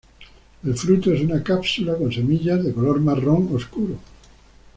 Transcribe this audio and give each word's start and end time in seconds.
El 0.63 0.73
fruto 0.75 1.13
es 1.13 1.21
una 1.21 1.43
cápsula 1.43 1.95
con 1.95 2.11
semillas 2.11 2.63
de 2.63 2.73
color 2.73 2.99
marrón 3.01 3.51
oscuro. 3.53 3.99